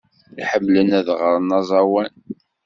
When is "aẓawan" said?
1.57-2.13